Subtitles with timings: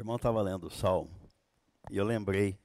[0.00, 1.10] O irmão estava lendo o Salmo
[1.90, 2.58] e eu lembrei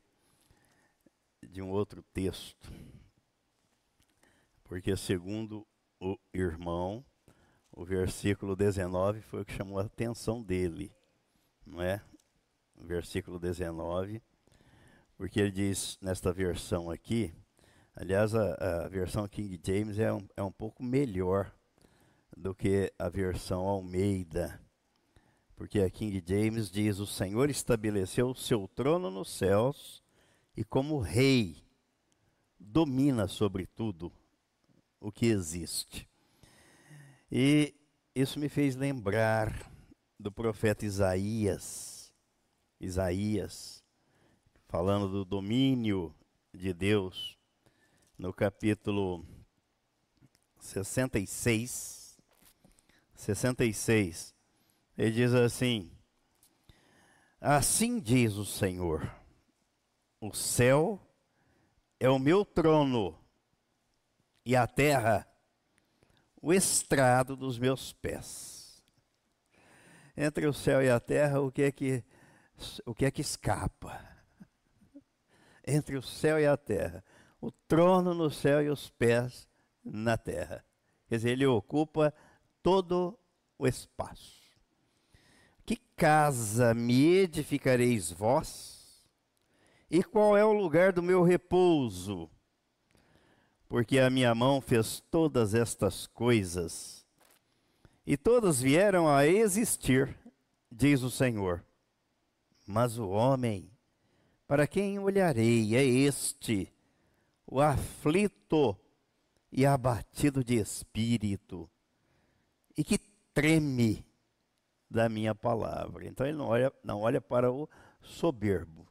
[1.43, 2.71] de um outro texto.
[4.63, 5.67] Porque, segundo
[6.00, 7.03] o irmão,
[7.74, 10.95] o versículo 19 foi o que chamou a atenção dele,
[11.66, 12.02] não é?
[12.73, 14.24] O versículo 19,
[15.18, 17.34] porque ele diz nesta versão aqui,
[17.94, 21.54] aliás, a, a versão King James é um, é um pouco melhor
[22.38, 24.58] do que a versão Almeida
[25.56, 30.04] porque a King James diz: O Senhor estabeleceu o seu trono nos céus
[30.56, 31.64] e, como rei,
[32.59, 34.12] domina sobre tudo
[34.99, 36.07] o que existe.
[37.31, 37.73] E
[38.13, 39.71] isso me fez lembrar
[40.20, 42.13] do profeta Isaías.
[42.79, 43.84] Isaías,
[44.67, 46.13] falando do domínio
[46.53, 47.37] de Deus,
[48.17, 49.26] no capítulo
[50.59, 52.03] 66.
[53.15, 54.34] 66
[54.98, 55.91] ele diz assim:
[57.40, 59.09] Assim diz o Senhor:
[60.20, 60.99] O céu
[61.99, 63.18] é o meu trono,
[64.46, 65.28] e a terra
[66.42, 68.84] o estrado dos meus pés.
[70.16, 72.04] Entre o céu e a terra, o que é que
[72.86, 74.00] o que é que escapa?
[75.66, 77.04] Entre o céu e a terra,
[77.42, 79.50] o trono no céu e os pés
[79.84, 80.64] na terra.
[81.08, 82.14] Quer dizer, ele ocupa
[82.62, 83.20] todo
[83.58, 84.45] o espaço.
[85.66, 88.76] Que casa me edificareis vós?
[89.90, 92.30] E qual é o lugar do meu repouso?
[93.68, 97.04] Porque a minha mão fez todas estas coisas,
[98.06, 100.16] e todas vieram a existir,
[100.72, 101.66] diz o Senhor.
[102.68, 103.72] Mas o homem,
[104.48, 106.72] para quem olharei, é este,
[107.48, 108.78] o aflito
[109.52, 111.68] e abatido de espírito,
[112.78, 113.00] e que
[113.34, 114.05] treme
[114.89, 116.08] da minha palavra.
[116.08, 117.69] Então ele não olha, não olha para o
[118.02, 118.88] soberbo,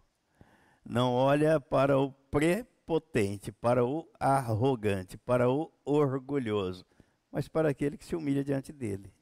[0.84, 6.84] não olha para o prepotente, para o arrogante, para o orgulhoso,
[7.30, 9.12] mas para aquele que se humilha diante dele.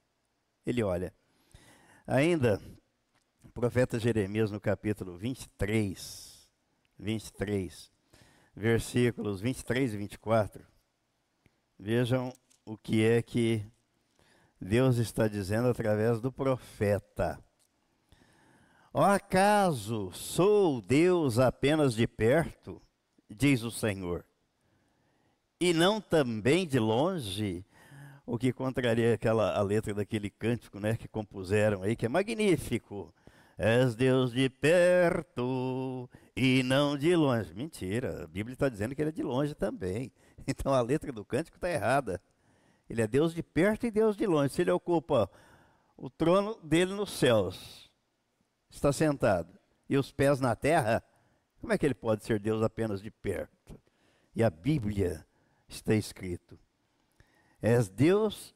[0.64, 1.12] Ele olha.
[2.06, 2.60] Ainda,
[3.44, 6.48] o profeta Jeremias, no capítulo 23,
[6.98, 7.92] 23,
[8.54, 10.64] versículos 23 e 24,
[11.78, 12.32] vejam
[12.64, 13.64] o que é que
[14.62, 17.42] Deus está dizendo através do profeta.
[18.94, 22.80] Ó acaso sou Deus apenas de perto,
[23.28, 24.24] diz o Senhor,
[25.60, 27.64] e não também de longe?
[28.24, 33.12] O que contraria aquela a letra daquele cântico, né, que compuseram aí, que é magnífico.
[33.58, 37.52] És Deus de perto e não de longe.
[37.52, 40.12] Mentira, a Bíblia está dizendo que ele é de longe também.
[40.44, 42.20] Então a letra do cântico está errada.
[42.88, 44.54] Ele é Deus de perto e Deus de longe.
[44.54, 45.30] Se ele ocupa
[45.96, 47.90] o trono dele nos céus,
[48.68, 51.02] está sentado, e os pés na terra,
[51.60, 53.80] como é que ele pode ser Deus apenas de perto?
[54.34, 55.24] E a Bíblia
[55.68, 56.58] está escrito:
[57.60, 58.54] És Deus,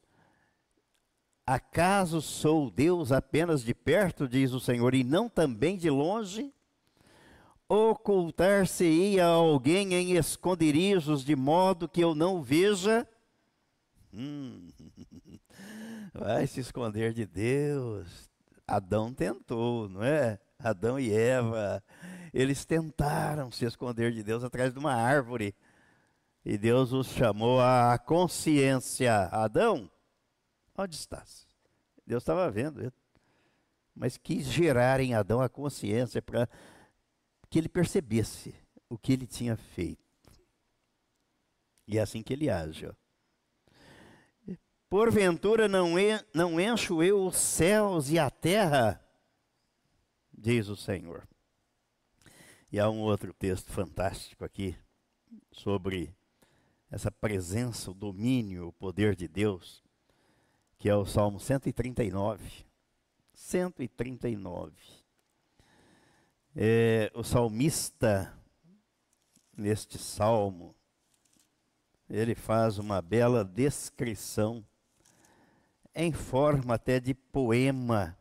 [1.45, 6.53] acaso sou Deus apenas de perto, diz o Senhor, e não também de longe?
[7.69, 13.07] Ocultar-se-ia alguém em esconderijos de modo que eu não veja?
[14.13, 14.69] Hum,
[16.13, 18.29] vai se esconder de Deus.
[18.67, 20.39] Adão tentou, não é?
[20.59, 21.83] Adão e Eva,
[22.33, 25.55] eles tentaram se esconder de Deus atrás de uma árvore.
[26.43, 29.27] E Deus os chamou à consciência.
[29.27, 29.89] Adão,
[30.77, 31.47] onde estás?
[32.05, 32.91] Deus estava vendo,
[33.93, 36.47] mas quis gerar em Adão a consciência para
[37.49, 38.55] que ele percebesse
[38.89, 40.07] o que ele tinha feito.
[41.87, 42.85] E é assim que ele age.
[42.85, 42.93] Ó.
[44.89, 49.03] Porventura não, en não encho eu os céus e a terra,
[50.31, 51.27] diz o Senhor.
[52.71, 54.77] E há um outro texto fantástico aqui
[55.51, 56.15] sobre
[56.89, 59.83] essa presença, o domínio, o poder de Deus,
[60.79, 62.65] que é o Salmo 139.
[63.33, 64.73] 139.
[66.55, 68.33] É, o salmista,
[69.55, 70.73] neste salmo,
[72.09, 74.65] ele faz uma bela descrição
[75.99, 78.15] em forma até de poema,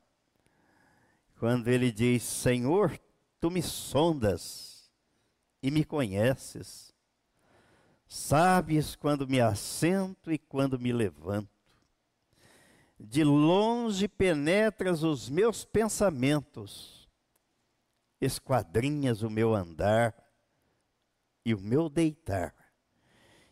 [1.38, 2.98] quando ele diz: Senhor,
[3.38, 4.90] tu me sondas
[5.62, 6.94] e me conheces,
[8.08, 11.50] sabes quando me assento e quando me levanto.
[12.98, 17.06] De longe penetras os meus pensamentos,
[18.18, 20.16] esquadrinhas o meu andar
[21.44, 22.54] e o meu deitar,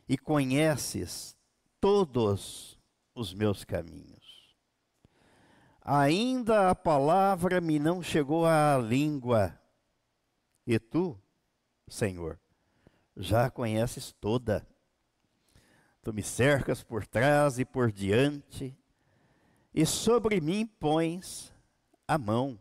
[0.08, 1.36] e conheces
[1.78, 2.82] todos
[3.14, 4.56] os meus caminhos.
[5.80, 9.58] Ainda a palavra me não chegou à língua,
[10.66, 11.18] e tu,
[11.86, 12.40] Senhor,
[13.16, 14.66] já a conheces toda.
[16.02, 18.76] Tu me cercas por trás e por diante,
[19.74, 21.52] e sobre mim pões
[22.08, 22.58] a mão.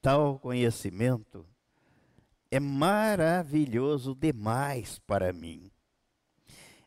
[0.00, 1.46] Tal conhecimento
[2.50, 5.70] é maravilhoso demais para mim.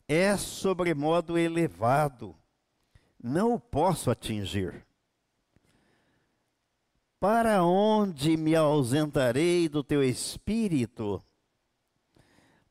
[0.08, 2.34] É sobremodo elevado,
[3.22, 4.86] não o posso atingir.
[7.20, 11.22] Para onde me ausentarei do teu espírito?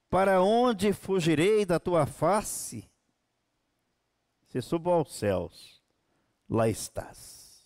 [0.08, 2.88] Para onde fugirei da tua face?
[4.46, 5.82] Se subo aos céus,
[6.48, 7.62] lá estás.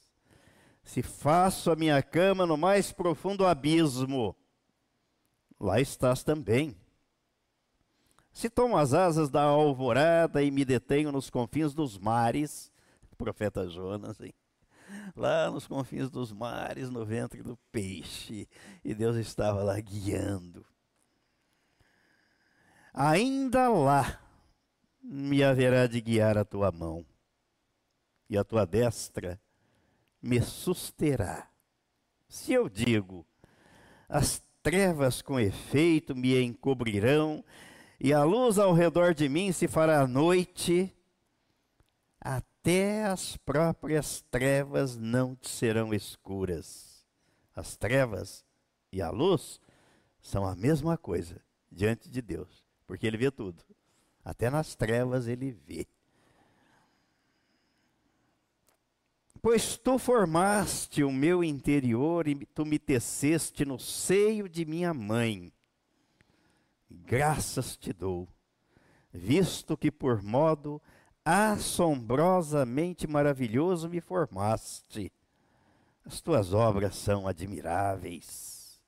[0.82, 4.34] Se faço a minha cama no mais profundo abismo,
[5.60, 6.74] lá estás também.
[8.32, 12.72] Se tomo as asas da alvorada e me detenho nos confins dos mares,
[13.18, 14.32] profeta Jonas, hein?
[15.16, 18.48] lá nos confins dos mares, no ventre do peixe,
[18.84, 20.64] e Deus estava lá guiando.
[22.92, 24.20] Ainda lá
[25.02, 27.04] me haverá de guiar a tua mão,
[28.28, 29.40] e a tua destra
[30.20, 31.48] me susterá.
[32.28, 33.26] Se eu digo,
[34.08, 37.44] as trevas com efeito me encobrirão,
[38.00, 40.90] e a luz ao redor de mim se fará noite,
[42.18, 47.04] até as próprias trevas não te serão escuras.
[47.54, 48.42] As trevas
[48.90, 49.60] e a luz
[50.22, 53.62] são a mesma coisa diante de Deus, porque Ele vê tudo.
[54.24, 55.86] Até nas trevas Ele vê.
[59.42, 65.52] Pois tu formaste o meu interior e tu me teceste no seio de minha mãe.
[66.90, 68.28] Graças te dou,
[69.12, 70.82] visto que por modo
[71.24, 75.12] assombrosamente maravilhoso me formaste.
[76.04, 78.80] As tuas obras são admiráveis.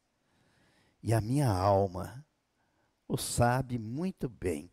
[1.02, 2.24] E a minha alma
[3.06, 4.70] o sabe muito bem.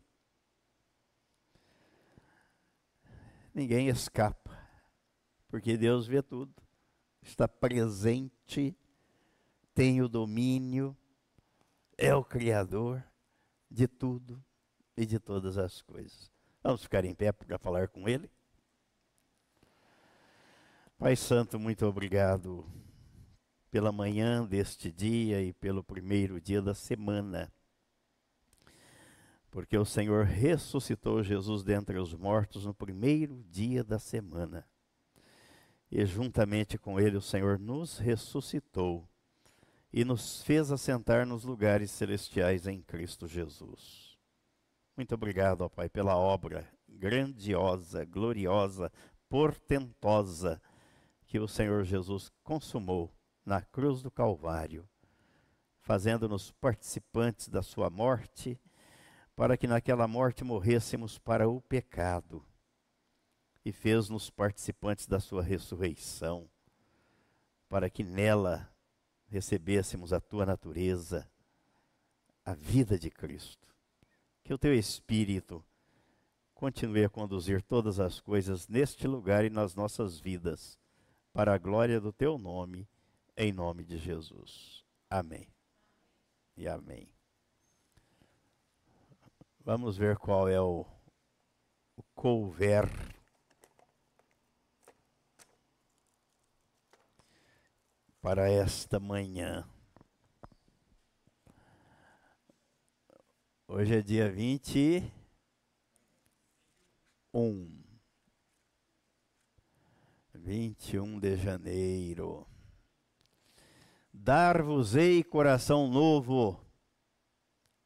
[3.54, 4.60] Ninguém escapa
[5.50, 6.54] porque Deus vê tudo,
[7.20, 8.74] está presente,
[9.74, 10.96] tem o domínio,
[11.98, 13.04] é o Criador
[13.70, 14.42] de tudo
[14.96, 16.30] e de todas as coisas.
[16.62, 18.30] Vamos ficar em pé para falar com Ele?
[20.98, 22.66] Pai Santo, muito obrigado
[23.70, 27.50] pela manhã deste dia e pelo primeiro dia da semana.
[29.50, 34.66] Porque o Senhor ressuscitou Jesus dentre os mortos no primeiro dia da semana
[35.90, 39.08] e juntamente com ele o Senhor nos ressuscitou
[39.92, 44.18] e nos fez assentar nos lugares celestiais em Cristo Jesus.
[44.96, 48.92] Muito obrigado, ó Pai, pela obra grandiosa, gloriosa,
[49.28, 50.60] portentosa
[51.26, 53.12] que o Senhor Jesus consumou
[53.44, 54.88] na cruz do Calvário,
[55.80, 58.60] fazendo-nos participantes da sua morte,
[59.34, 62.44] para que naquela morte morrêssemos para o pecado
[63.64, 66.48] e fez-nos participantes da sua ressurreição,
[67.68, 68.70] para que nela
[69.30, 71.30] recebêssemos a tua natureza,
[72.44, 73.68] a vida de Cristo.
[74.42, 75.64] Que o teu Espírito
[76.52, 80.78] continue a conduzir todas as coisas neste lugar e nas nossas vidas,
[81.32, 82.88] para a glória do teu nome,
[83.36, 84.84] em nome de Jesus.
[85.08, 85.48] Amém.
[86.56, 87.08] E amém.
[89.64, 90.84] Vamos ver qual é o,
[91.96, 92.88] o couver
[98.20, 99.68] para esta manhã.
[103.66, 105.10] Hoje é dia 21.
[110.34, 112.46] Vinte e um de janeiro.
[114.12, 116.64] Dar-vos-ei coração novo,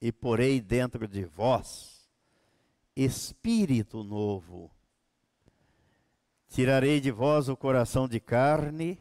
[0.01, 1.95] e porei dentro de vós
[2.97, 4.71] espírito novo.
[6.49, 9.01] Tirarei de vós o coração de carne,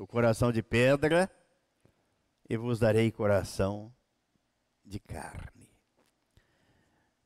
[0.00, 1.30] o coração de pedra
[2.48, 3.92] e vos darei coração
[4.82, 5.68] de carne.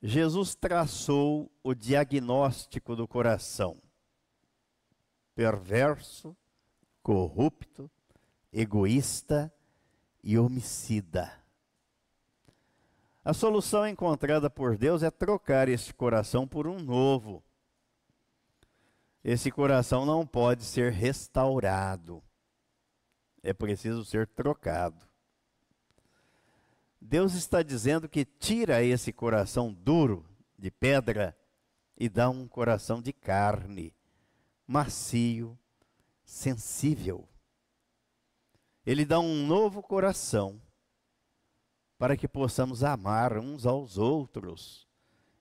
[0.02, 3.80] Jesus traçou o diagnóstico do coração:
[5.36, 6.36] perverso,
[7.00, 7.88] corrupto,
[8.52, 9.54] egoísta
[10.22, 11.32] e homicida.
[13.24, 17.42] A solução encontrada por Deus é trocar este coração por um novo.
[19.22, 22.22] Esse coração não pode ser restaurado
[23.44, 25.06] é preciso ser trocado.
[26.98, 30.26] Deus está dizendo que tira esse coração duro
[30.58, 31.36] de pedra
[31.94, 33.94] e dá um coração de carne,
[34.66, 35.58] macio,
[36.24, 37.28] sensível.
[38.86, 40.60] Ele dá um novo coração
[41.98, 44.88] para que possamos amar uns aos outros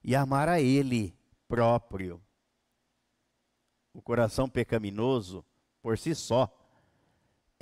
[0.03, 1.17] e amar a Ele
[1.48, 2.22] próprio.
[3.93, 5.45] O coração pecaminoso,
[5.81, 6.53] por si só,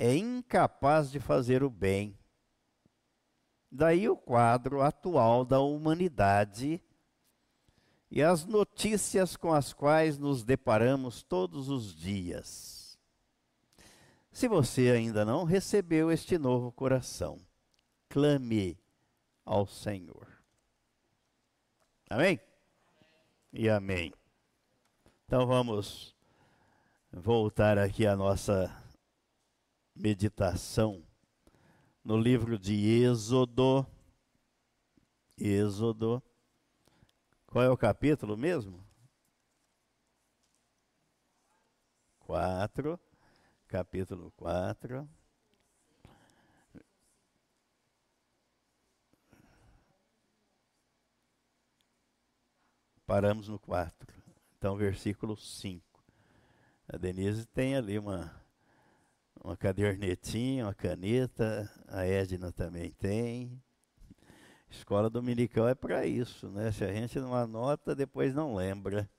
[0.02, 2.18] é incapaz de fazer o bem.
[3.70, 6.82] Daí o quadro atual da humanidade
[8.10, 12.98] e as notícias com as quais nos deparamos todos os dias.
[14.32, 17.38] Se você ainda não recebeu este novo coração,
[18.08, 18.76] clame
[19.44, 20.26] ao Senhor.
[22.10, 22.40] Amém?
[23.52, 24.12] E amém.
[25.26, 26.12] Então vamos
[27.12, 28.81] voltar aqui à nossa
[29.94, 31.04] meditação
[32.04, 33.86] no livro de Êxodo.
[35.38, 36.22] Êxodo.
[37.46, 38.84] Qual é o capítulo mesmo?
[42.20, 42.98] Quatro.
[43.68, 45.08] Capítulo quatro.
[53.06, 54.14] Paramos no 4.
[54.56, 56.02] Então, versículo 5.
[56.88, 58.41] A Denise tem ali uma,
[59.42, 63.60] uma cadernetinha, uma caneta, a Edna também tem.
[64.70, 66.70] Escola dominical é para isso, né?
[66.70, 69.10] Se a gente não anota, depois não lembra.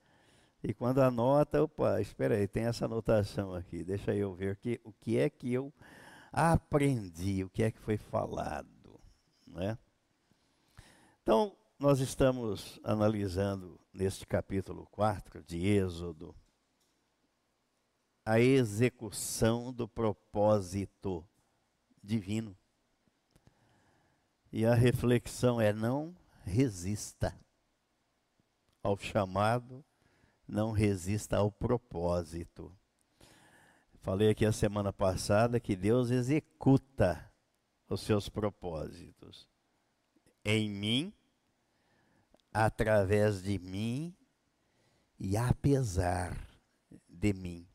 [0.63, 4.93] E quando anota, opa, espera aí, tem essa anotação aqui, deixa eu ver que, o
[4.93, 5.73] que é que eu
[6.31, 8.99] aprendi, o que é que foi falado,
[9.45, 9.77] né?
[11.21, 16.33] Então, nós estamos analisando neste capítulo 4 de Êxodo
[18.25, 21.27] a execução do propósito
[22.01, 22.57] divino.
[24.51, 27.37] E a reflexão é: não resista
[28.81, 29.83] ao chamado,
[30.47, 32.75] não resista ao propósito.
[34.01, 37.31] Falei aqui a semana passada que Deus executa
[37.87, 39.47] os seus propósitos
[40.43, 41.13] em mim
[42.53, 44.15] através de mim
[45.17, 46.37] e apesar
[47.07, 47.67] de mim.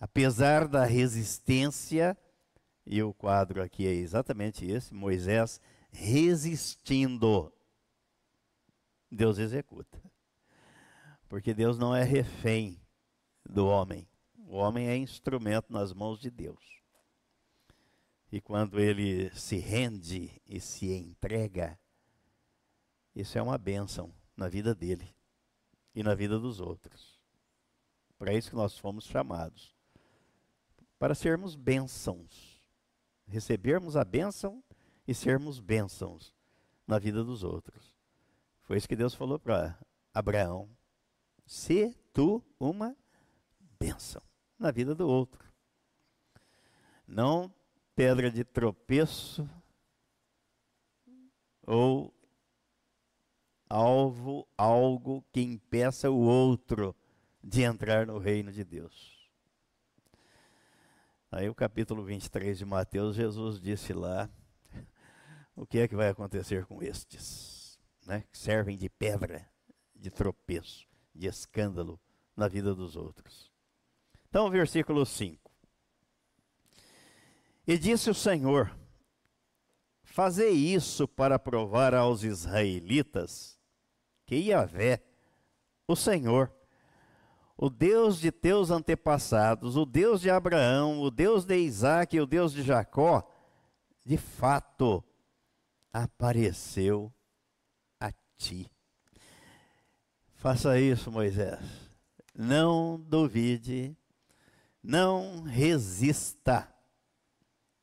[0.00, 2.16] Apesar da resistência,
[2.86, 7.52] e o quadro aqui é exatamente esse: Moisés resistindo,
[9.10, 10.00] Deus executa.
[11.28, 12.80] Porque Deus não é refém
[13.48, 16.58] do homem, o homem é instrumento nas mãos de Deus.
[18.32, 21.78] E quando ele se rende e se entrega,
[23.14, 25.14] isso é uma bênção na vida dele
[25.94, 27.20] e na vida dos outros.
[28.18, 29.79] Para isso que nós fomos chamados.
[31.00, 32.62] Para sermos bênçãos.
[33.26, 34.62] Recebermos a bênção
[35.08, 36.32] e sermos bênçãos
[36.86, 37.96] na vida dos outros.
[38.62, 39.76] Foi isso que Deus falou para
[40.12, 40.68] Abraão.
[41.46, 42.94] Se tu uma
[43.78, 44.22] bênção
[44.58, 45.42] na vida do outro.
[47.06, 47.52] Não
[47.96, 49.48] pedra de tropeço
[51.66, 52.12] ou
[53.68, 56.94] alvo, algo que impeça o outro
[57.42, 59.19] de entrar no reino de Deus.
[61.32, 64.28] Aí o capítulo 23 de Mateus, Jesus disse lá
[65.54, 68.24] o que é que vai acontecer com estes, né?
[68.32, 69.48] Que servem de pedra,
[69.94, 72.00] de tropeço, de escândalo
[72.36, 73.48] na vida dos outros.
[74.28, 75.52] Então, versículo 5.
[77.64, 78.76] E disse o Senhor:
[80.02, 83.56] Fazei isso para provar aos israelitas
[84.26, 85.00] que Yahvé,
[85.86, 86.52] o Senhor,
[87.62, 92.24] o Deus de teus antepassados, o Deus de Abraão, o Deus de Isaac e o
[92.24, 93.30] Deus de Jacó,
[94.02, 95.04] de fato
[95.92, 97.12] apareceu
[98.00, 98.66] a ti.
[100.36, 101.60] Faça isso, Moisés.
[102.34, 103.94] Não duvide,
[104.82, 106.66] não resista,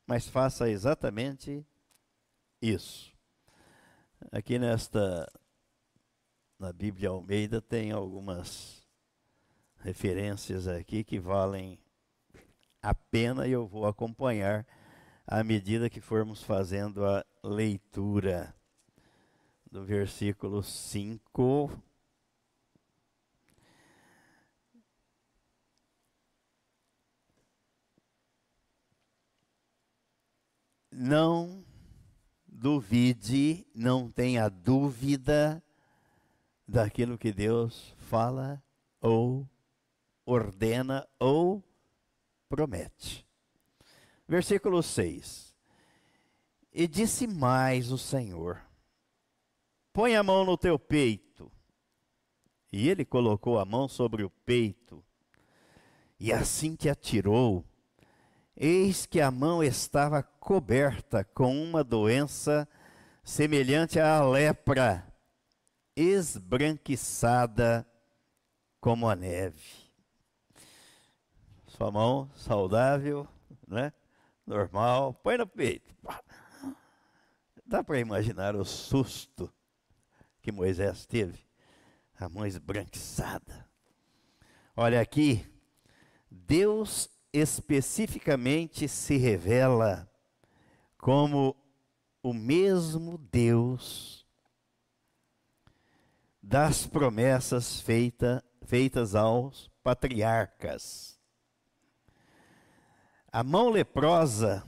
[0.04, 1.64] mas faça exatamente
[2.60, 3.12] isso.
[4.32, 5.30] Aqui nesta
[6.58, 8.77] na Bíblia Almeida tem algumas
[9.80, 11.78] referências aqui que valem
[12.82, 14.66] a pena e eu vou acompanhar
[15.26, 18.54] à medida que formos fazendo a leitura
[19.70, 21.70] do versículo 5.
[30.90, 31.64] Não
[32.46, 35.62] duvide, não tenha dúvida
[36.66, 38.62] daquilo que Deus fala
[39.00, 39.48] ou
[40.28, 41.64] ordena ou
[42.50, 43.26] promete.
[44.28, 45.56] Versículo 6.
[46.70, 48.60] E disse mais o Senhor:
[49.92, 51.50] Põe a mão no teu peito.
[52.70, 55.02] E ele colocou a mão sobre o peito.
[56.20, 57.64] E assim que atirou,
[58.54, 62.68] eis que a mão estava coberta com uma doença
[63.24, 65.10] semelhante à lepra,
[65.96, 67.88] esbranquiçada
[68.78, 69.87] como a neve.
[71.78, 73.24] Sua mão saudável,
[73.64, 73.92] né?
[74.44, 75.94] Normal, põe no peito.
[77.64, 79.48] Dá para imaginar o susto
[80.42, 81.38] que Moisés teve?
[82.18, 83.64] A mão esbranquiçada.
[84.74, 85.46] Olha aqui,
[86.28, 90.10] Deus especificamente se revela
[90.98, 91.54] como
[92.20, 94.26] o mesmo Deus
[96.42, 101.17] das promessas feita, feitas aos patriarcas.
[103.30, 104.66] A mão leprosa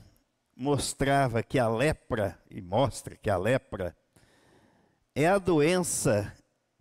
[0.55, 3.97] mostrava que a lepra, e mostra que a lepra,
[5.15, 6.31] é a doença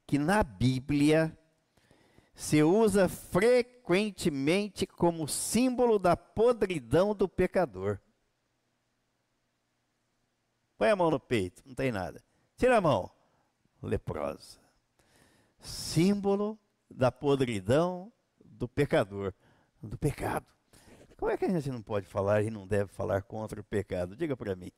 [0.07, 1.37] que na Bíblia
[2.35, 7.99] se usa frequentemente como símbolo da podridão do pecador.
[10.77, 12.23] Põe a mão no peito, não tem nada.
[12.57, 13.11] Tira a mão,
[13.83, 14.59] leprosa.
[15.59, 16.59] Símbolo
[16.91, 18.13] da podridão
[18.45, 19.33] do pecador,
[19.83, 20.47] do pecado.
[21.21, 24.17] Como é que a gente não pode falar e não deve falar contra o pecado?
[24.17, 24.73] Diga para mim.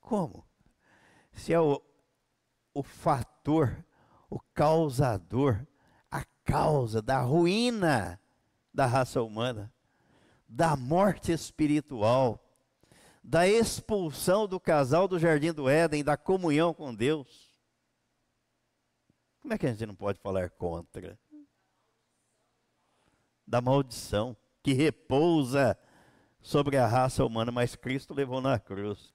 [0.00, 0.44] Como?
[1.32, 1.80] Se é o,
[2.74, 3.84] o fator,
[4.28, 5.64] o causador,
[6.10, 8.20] a causa da ruína
[8.74, 9.72] da raça humana,
[10.48, 12.44] da morte espiritual,
[13.22, 17.56] da expulsão do casal do jardim do Éden, da comunhão com Deus.
[19.40, 21.16] Como é que a gente não pode falar contra?
[23.46, 25.78] Da maldição que repousa
[26.40, 29.14] sobre a raça humana, mas Cristo levou na cruz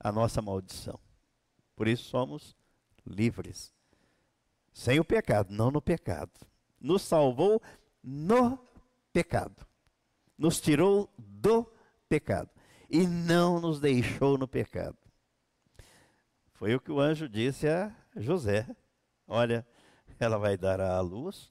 [0.00, 0.98] a nossa maldição.
[1.76, 2.56] Por isso somos
[3.06, 3.74] livres.
[4.72, 6.32] Sem o pecado, não no pecado.
[6.80, 7.60] Nos salvou
[8.02, 8.58] no
[9.12, 9.66] pecado.
[10.36, 11.70] Nos tirou do
[12.08, 12.48] pecado.
[12.88, 14.96] E não nos deixou no pecado.
[16.54, 18.66] Foi o que o anjo disse a José.
[19.28, 19.66] Olha,
[20.18, 21.50] ela vai dar à luz,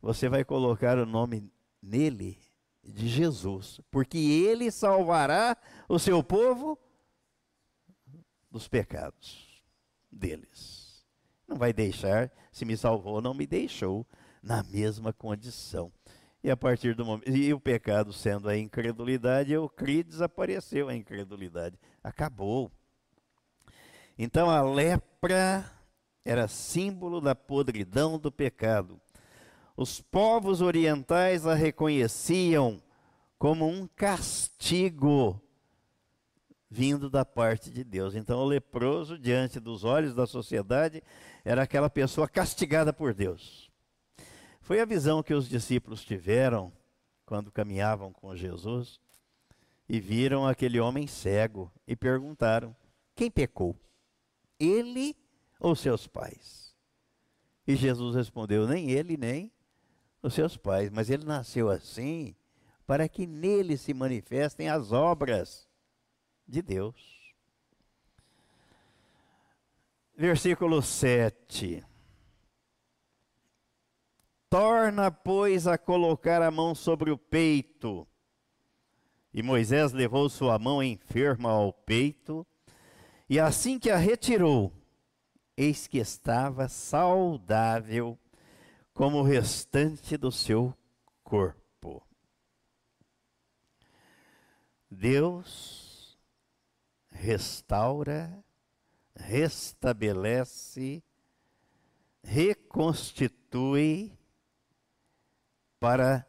[0.00, 2.47] você vai colocar o nome nele
[2.92, 5.56] de Jesus, porque ele salvará
[5.88, 6.78] o seu povo
[8.50, 9.62] dos pecados
[10.10, 11.06] deles.
[11.46, 14.06] Não vai deixar, se me salvou, não me deixou
[14.42, 15.92] na mesma condição.
[16.42, 20.94] E a partir do momento, e o pecado sendo a incredulidade, eu criei, desapareceu a
[20.94, 21.78] incredulidade.
[22.02, 22.70] Acabou.
[24.16, 25.70] Então a lepra
[26.24, 29.00] era símbolo da podridão do pecado.
[29.78, 32.82] Os povos orientais a reconheciam
[33.38, 35.40] como um castigo
[36.68, 38.16] vindo da parte de Deus.
[38.16, 41.00] Então, o leproso, diante dos olhos da sociedade,
[41.44, 43.70] era aquela pessoa castigada por Deus.
[44.60, 46.72] Foi a visão que os discípulos tiveram
[47.24, 48.98] quando caminhavam com Jesus
[49.88, 52.74] e viram aquele homem cego e perguntaram:
[53.14, 53.76] quem pecou?
[54.58, 55.14] Ele
[55.60, 56.74] ou seus pais?
[57.64, 59.52] E Jesus respondeu: nem ele, nem
[60.22, 62.34] os seus pais, mas ele nasceu assim
[62.86, 65.68] para que nele se manifestem as obras
[66.46, 67.34] de Deus.
[70.16, 71.84] Versículo 7.
[74.48, 78.08] Torna, pois, a colocar a mão sobre o peito.
[79.34, 82.46] E Moisés levou sua mão enferma ao peito,
[83.28, 84.72] e assim que a retirou,
[85.54, 88.18] eis que estava saudável
[88.98, 90.76] como o restante do seu
[91.22, 92.04] corpo.
[94.90, 96.18] Deus
[97.08, 98.44] restaura,
[99.14, 101.00] restabelece,
[102.24, 104.18] reconstitui
[105.78, 106.26] para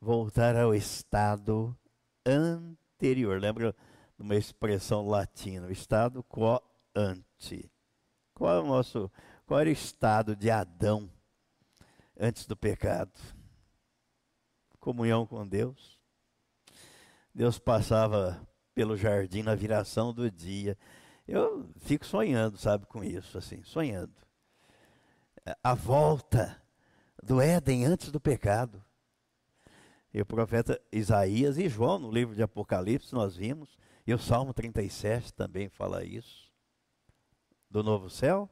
[0.00, 1.76] voltar ao estado
[2.24, 3.40] anterior.
[3.40, 3.74] Lembra
[4.16, 6.62] uma expressão latina, o estado quo
[6.94, 7.68] ante.
[8.32, 9.10] Qual é o nosso,
[9.44, 11.10] qual era o estado de Adão
[12.18, 13.12] antes do pecado.
[14.78, 15.98] Comunhão com Deus.
[17.34, 20.78] Deus passava pelo jardim na viração do dia.
[21.26, 24.14] Eu fico sonhando, sabe, com isso, assim, sonhando.
[25.62, 26.62] A volta
[27.22, 28.84] do Éden antes do pecado.
[30.12, 34.54] E o profeta Isaías e João, no livro de Apocalipse, nós vimos, e o Salmo
[34.54, 36.52] 37 também fala isso.
[37.68, 38.48] Do novo céu,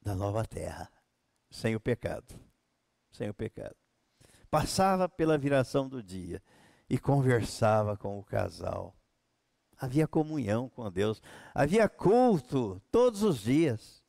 [0.00, 0.88] da nova terra
[1.50, 2.38] sem o pecado.
[3.10, 3.76] Sem o pecado.
[4.50, 6.42] Passava pela viração do dia
[6.88, 8.96] e conversava com o casal.
[9.76, 11.22] Havia comunhão com Deus,
[11.54, 14.02] havia culto todos os dias.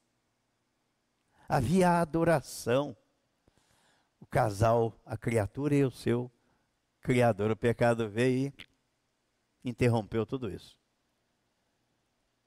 [1.47, 2.95] Havia adoração.
[4.19, 6.31] o casal, a criatura e o seu
[7.01, 7.51] Criador.
[7.51, 8.53] O pecado veio
[9.63, 10.77] e interrompeu tudo isso.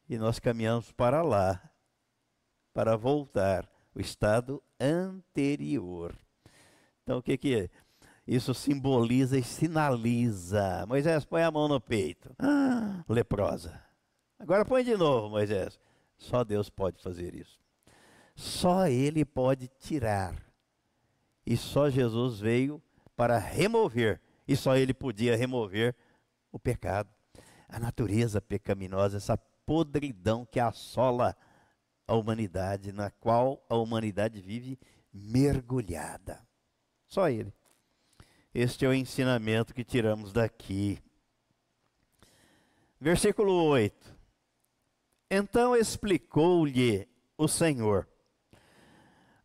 [0.08, 1.70] E nós caminhamos para lá,
[2.72, 6.14] para voltar o estado anterior.
[7.02, 7.70] Então o que que é?
[8.26, 10.86] Isso simboliza e sinaliza.
[10.86, 12.34] Moisés, põe a mão no peito.
[12.38, 13.82] Ah, leprosa.
[14.38, 15.78] Agora põe de novo, Moisés.
[16.16, 17.60] Só Deus pode fazer isso.
[18.34, 20.34] Só Ele pode tirar.
[21.44, 22.80] E só Jesus veio
[23.16, 24.20] para remover.
[24.46, 25.94] E só Ele podia remover
[26.52, 27.10] o pecado.
[27.68, 31.36] A natureza pecaminosa, essa podridão que assola a
[32.14, 34.78] humanidade, na qual a humanidade vive
[35.12, 36.46] mergulhada.
[37.06, 37.52] Só Ele.
[38.54, 40.98] Este é o ensinamento que tiramos daqui.
[43.00, 44.16] Versículo 8.
[45.30, 48.06] Então explicou-lhe o Senhor: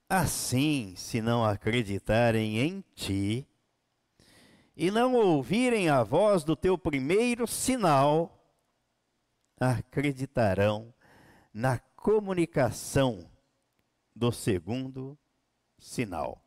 [0.09, 3.47] Assim, se não acreditarem em ti
[4.75, 8.37] e não ouvirem a voz do teu primeiro sinal,
[9.59, 10.93] acreditarão
[11.53, 13.29] na comunicação
[14.15, 15.19] do segundo
[15.77, 16.41] sinal.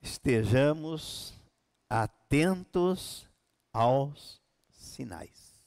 [0.00, 1.34] Estejamos
[1.86, 3.28] atentos
[3.74, 5.62] aos sinais.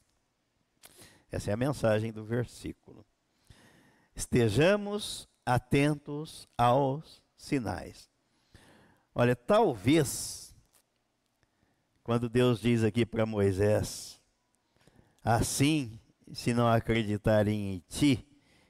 [1.31, 3.05] Essa é a mensagem do versículo.
[4.15, 8.09] Estejamos atentos aos sinais.
[9.13, 10.55] Olha, talvez,
[12.03, 14.19] quando Deus diz aqui para Moisés,
[15.23, 15.99] assim,
[16.33, 18.25] se não acreditarem em ti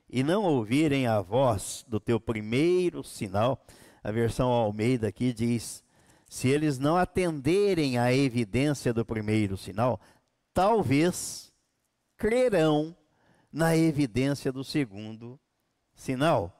[0.09, 3.65] e não ouvirem a voz do teu primeiro sinal,
[4.03, 5.83] a versão Almeida aqui diz:
[6.27, 9.99] se eles não atenderem à evidência do primeiro sinal,
[10.53, 11.53] talvez
[12.17, 12.95] crerão
[13.51, 15.39] na evidência do segundo
[15.93, 16.55] sinal.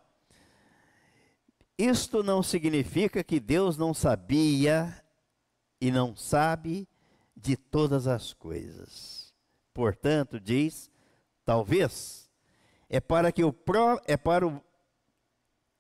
[1.77, 4.93] Isto não significa que Deus não sabia
[5.79, 6.87] e não sabe
[7.35, 9.18] de todas as coisas.
[9.73, 10.89] Portanto, diz,
[11.45, 12.29] talvez,
[12.89, 14.61] é para que o pró, é para o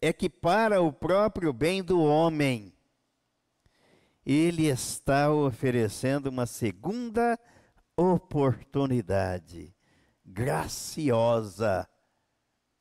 [0.01, 2.73] é que para o próprio bem do homem
[4.25, 7.37] ele está oferecendo uma segunda
[7.97, 9.75] oportunidade
[10.25, 11.89] graciosa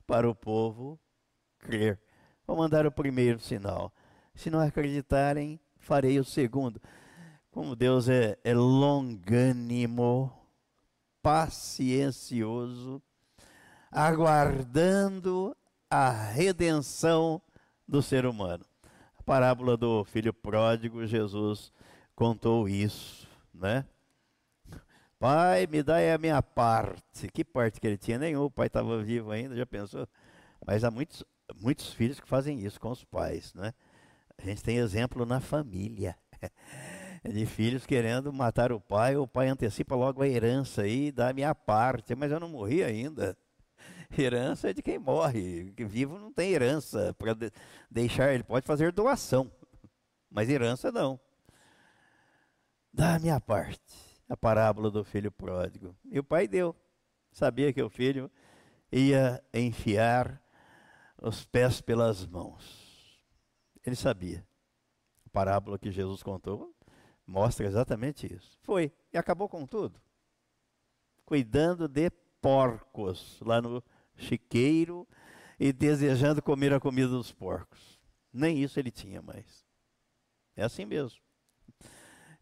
[0.06, 1.00] para o povo
[1.58, 2.00] crer.
[2.46, 3.92] Vou mandar o primeiro sinal.
[4.34, 6.80] Se não acreditarem, farei o segundo.
[7.50, 10.32] Como Deus é, é longânimo,
[11.28, 13.02] paciencioso,
[13.92, 15.54] aguardando
[15.90, 17.42] a redenção
[17.86, 18.64] do ser humano.
[19.18, 21.70] A parábola do filho pródigo, Jesus
[22.16, 23.84] contou isso, né?
[25.18, 27.28] Pai, me dá a minha parte.
[27.30, 28.18] Que parte que ele tinha?
[28.18, 28.44] Nenhum.
[28.44, 30.08] O pai estava vivo ainda, já pensou?
[30.66, 31.22] Mas há muitos,
[31.60, 33.74] muitos filhos que fazem isso com os pais, né?
[34.38, 36.16] A gente tem exemplo na família.
[37.24, 41.32] De filhos querendo matar o pai, o pai antecipa logo a herança aí, dá a
[41.32, 43.36] minha parte, mas eu não morri ainda.
[44.16, 47.50] Herança é de quem morre, vivo não tem herança para de
[47.90, 49.50] deixar, ele pode fazer doação,
[50.30, 51.20] mas herança não.
[52.92, 55.96] Dá a minha parte a parábola do filho pródigo.
[56.10, 56.76] E o pai deu.
[57.32, 58.30] Sabia que o filho
[58.92, 60.42] ia enfiar
[61.20, 63.22] os pés pelas mãos.
[63.84, 64.46] Ele sabia.
[65.24, 66.74] A parábola que Jesus contou
[67.28, 68.58] mostra exatamente isso.
[68.62, 70.00] Foi e acabou com tudo.
[71.26, 72.10] Cuidando de
[72.40, 73.84] porcos lá no
[74.16, 75.06] chiqueiro
[75.60, 78.00] e desejando comer a comida dos porcos.
[78.32, 79.66] Nem isso ele tinha mais.
[80.56, 81.20] É assim mesmo.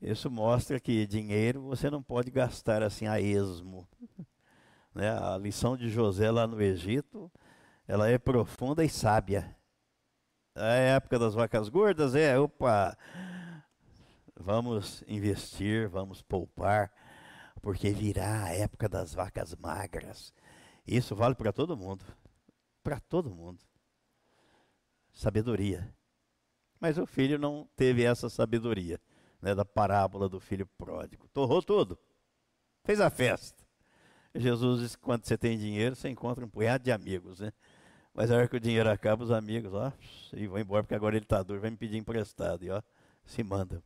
[0.00, 3.88] Isso mostra que dinheiro você não pode gastar assim a esmo.
[4.94, 5.10] Né?
[5.10, 7.30] A lição de José lá no Egito,
[7.88, 9.56] ela é profunda e sábia.
[10.54, 12.96] É a época das vacas gordas, é, opa,
[14.38, 16.92] vamos investir, vamos poupar,
[17.60, 20.32] porque virá a época das vacas magras.
[20.86, 22.04] Isso vale para todo mundo,
[22.82, 23.60] para todo mundo.
[25.12, 25.92] Sabedoria.
[26.78, 29.00] Mas o filho não teve essa sabedoria
[29.40, 31.28] né, da parábola do filho pródigo.
[31.28, 31.98] Torrou tudo.
[32.84, 33.64] Fez a festa.
[34.34, 37.52] Jesus disse que quando você tem dinheiro, você encontra um punhado de amigos, né?
[38.12, 39.92] Mas a hora que o dinheiro acaba, os amigos, ó,
[40.32, 42.82] e vão embora, porque agora ele está duro, vai me pedir emprestado, e ó,
[43.24, 43.82] se manda.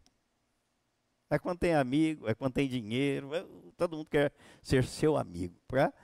[1.31, 5.55] É quando tem amigo, é quando tem dinheiro, é, todo mundo quer ser seu amigo,
[5.69, 5.95] para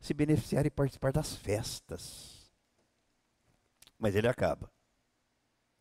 [0.00, 2.52] se beneficiar e participar das festas.
[3.96, 4.68] Mas ele acaba.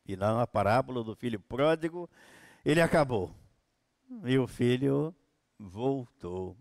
[0.06, 2.08] E lá na parábola do filho pródigo,
[2.64, 3.34] ele acabou.
[4.24, 5.16] E o filho
[5.58, 6.56] voltou.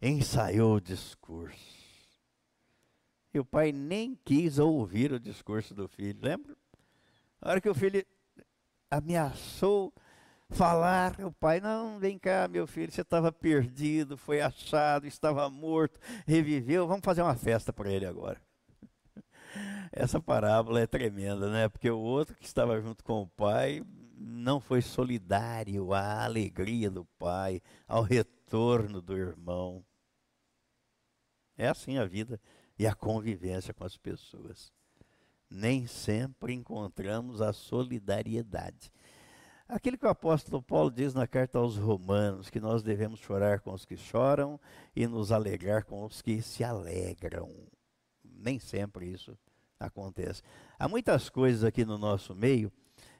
[0.00, 1.78] Ensaiou o discurso.
[3.34, 6.56] E o pai nem quis ouvir o discurso do filho, lembra?
[7.40, 8.04] A hora que o filho
[8.90, 9.92] ameaçou
[10.50, 15.98] falar, o pai, não, vem cá, meu filho, você estava perdido, foi achado, estava morto,
[16.26, 18.40] reviveu, vamos fazer uma festa para ele agora.
[19.92, 21.68] Essa parábola é tremenda, né?
[21.68, 23.82] Porque o outro que estava junto com o pai
[24.16, 29.84] não foi solidário à alegria do pai, ao retorno do irmão.
[31.56, 32.40] É assim a vida
[32.78, 34.72] e a convivência com as pessoas.
[35.48, 38.92] Nem sempre encontramos a solidariedade.
[39.70, 43.72] Aquilo que o apóstolo Paulo diz na carta aos Romanos, que nós devemos chorar com
[43.72, 44.58] os que choram
[44.96, 47.48] e nos alegrar com os que se alegram.
[48.24, 49.38] Nem sempre isso
[49.78, 50.42] acontece.
[50.76, 52.72] Há muitas coisas aqui no nosso meio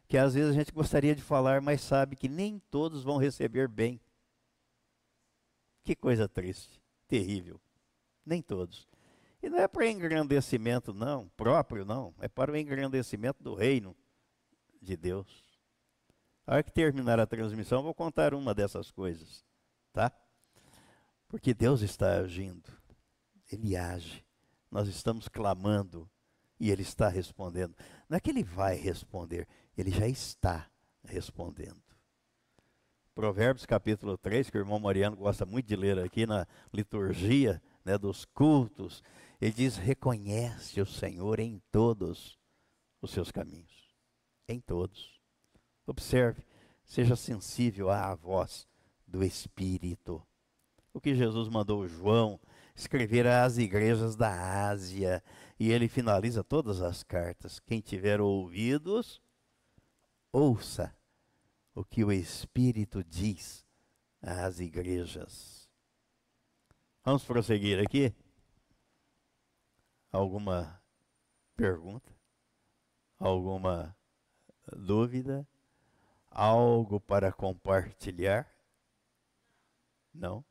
[0.09, 3.69] que às vezes a gente gostaria de falar, mas sabe que nem todos vão receber
[3.69, 4.01] bem.
[5.85, 7.61] Que coisa triste, terrível.
[8.27, 8.89] Nem todos.
[9.41, 12.13] E não é para engrandecimento, não, próprio, não.
[12.19, 13.97] É para o engrandecimento do reino
[14.83, 15.50] de Deus.
[16.47, 19.45] A hora que terminar a transmissão, vou contar uma dessas coisas,
[19.93, 20.13] tá?
[21.29, 22.71] Porque Deus está agindo,
[23.51, 24.25] Ele age,
[24.71, 26.11] nós estamos clamando
[26.59, 27.75] e Ele está respondendo.
[28.09, 30.69] Não é que Ele vai responder, Ele já está
[31.05, 31.81] respondendo.
[33.15, 37.99] Provérbios capítulo 3, que o irmão Mariano gosta muito de ler aqui na liturgia né,
[37.99, 39.03] dos cultos,
[39.41, 42.39] ele diz: reconhece o Senhor em todos
[43.01, 43.95] os seus caminhos.
[44.49, 45.20] Em todos.
[45.91, 46.47] Observe,
[46.85, 48.65] seja sensível à voz
[49.05, 50.25] do Espírito.
[50.95, 52.39] O que Jesus mandou João
[52.77, 55.21] escrever às igrejas da Ásia,
[55.59, 57.59] e ele finaliza todas as cartas.
[57.59, 59.21] Quem tiver ouvidos,
[60.33, 60.97] ouça
[61.75, 63.67] o que o Espírito diz
[64.23, 65.69] às igrejas.
[67.05, 68.15] Vamos prosseguir aqui?
[70.13, 70.81] Alguma
[71.57, 72.15] pergunta?
[73.19, 73.97] Alguma
[74.73, 75.45] dúvida?
[76.31, 78.49] Algo para compartilhar?
[80.15, 80.45] Não?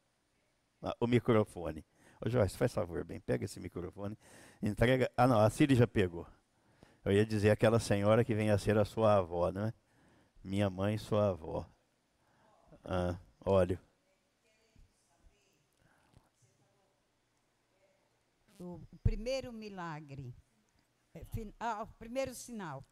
[0.82, 1.86] Ah, o microfone.
[2.22, 4.18] Ô Joyce, faz favor, bem, pega esse microfone,
[4.62, 5.10] entrega.
[5.16, 6.28] Ah, não, a Siri já pegou.
[7.04, 9.74] Eu ia dizer aquela senhora que vem a ser a sua avó, não é?
[10.44, 11.66] Minha mãe, sua avó.
[12.84, 13.80] Ah, olha.
[18.60, 20.36] O primeiro milagre,
[21.14, 21.24] é,
[21.60, 22.84] ah, o primeiro sinal,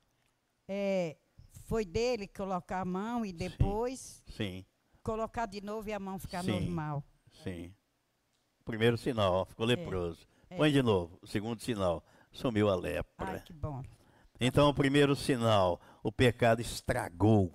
[0.67, 1.17] é
[1.65, 4.65] foi dele colocar a mão e depois sim,
[5.04, 7.04] colocar de novo e a mão ficar sim, normal.
[7.43, 7.74] Sim.
[8.65, 10.28] Primeiro sinal, ó, ficou é, leproso.
[10.50, 10.58] É.
[10.58, 13.06] Põe de novo, o segundo sinal, sumiu a lepra.
[13.17, 13.82] Ai, que bom.
[14.39, 17.52] Então, o primeiro sinal, o pecado estragou,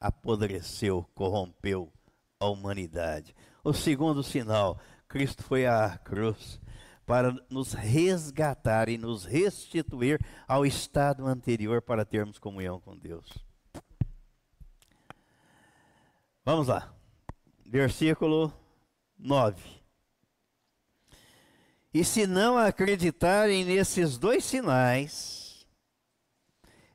[0.00, 1.92] apodreceu, corrompeu
[2.40, 3.34] a humanidade.
[3.62, 6.60] O segundo sinal, Cristo foi à cruz
[7.06, 13.26] para nos resgatar e nos restituir ao estado anterior para termos comunhão com Deus.
[16.44, 16.94] Vamos lá.
[17.64, 18.52] Versículo
[19.18, 19.62] 9.
[21.92, 25.64] E se não acreditarem nesses dois sinais,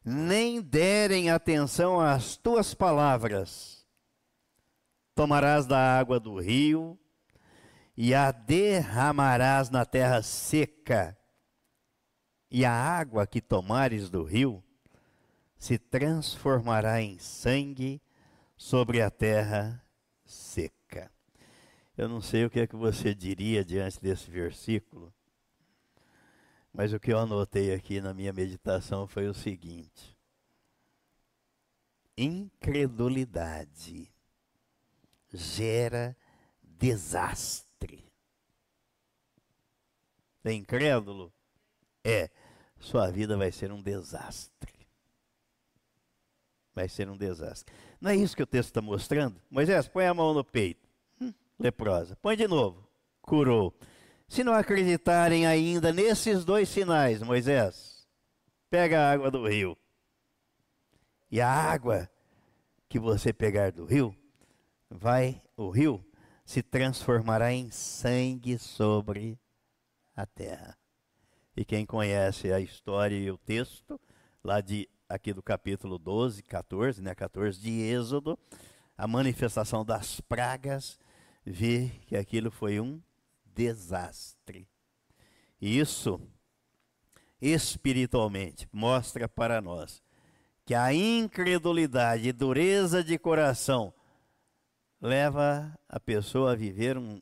[0.03, 3.87] nem derem atenção às tuas palavras,
[5.15, 6.98] tomarás da água do rio
[8.01, 11.17] e a derramarás na terra seca,
[12.49, 14.63] e a água que tomares do rio
[15.57, 18.01] se transformará em sangue
[18.55, 19.83] sobre a terra
[20.23, 21.11] seca.
[21.97, 25.13] Eu não sei o que é que você diria diante desse versículo,
[26.71, 30.17] mas o que eu anotei aqui na minha meditação foi o seguinte:
[32.17, 34.09] incredulidade
[35.33, 36.15] gera
[36.63, 37.68] desastre.
[40.49, 41.31] É incrédulo?
[42.03, 42.29] É,
[42.79, 44.79] sua vida vai ser um desastre
[46.79, 47.73] vai ser um desastre.
[47.99, 49.35] Não é isso que o texto está mostrando?
[49.51, 50.87] Moisés, põe a mão no peito.
[51.19, 52.15] Hum, leprosa.
[52.15, 52.87] Põe de novo.
[53.21, 53.77] Curou.
[54.29, 58.07] Se não acreditarem ainda nesses dois sinais, Moisés,
[58.69, 59.77] pega a água do rio.
[61.29, 62.09] E a água
[62.87, 64.15] que você pegar do rio,
[64.89, 66.03] vai, o rio
[66.45, 69.37] se transformará em sangue sobre
[70.21, 70.77] a terra.
[71.55, 73.99] E quem conhece a história e o texto,
[74.43, 78.37] lá de aqui do capítulo 12, 14, né, 14 de Êxodo,
[78.97, 80.99] a manifestação das pragas,
[81.45, 83.01] vê que aquilo foi um
[83.45, 84.67] desastre.
[85.59, 86.21] E isso,
[87.41, 90.03] espiritualmente, mostra para nós
[90.65, 93.93] que a incredulidade e dureza de coração
[95.01, 97.19] leva a pessoa a viver um,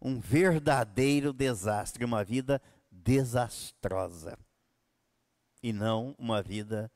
[0.00, 4.38] um verdadeiro desastre, uma vida desastrosa,
[5.62, 6.90] e não uma vida